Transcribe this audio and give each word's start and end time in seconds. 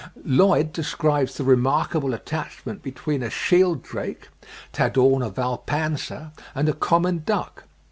Lloyd 0.25 0.73
describes 0.73 1.37
the 1.37 1.43
remarkable 1.43 2.15
attachment 2.15 2.81
between 2.81 3.21
a 3.21 3.29
shield 3.29 3.83
drake 3.83 4.29
(Tadorna 4.73 5.29
vulpanser) 5.29 6.31
and 6.55 6.67
a 6.67 6.73
common 6.73 7.21
duck. 7.23 7.65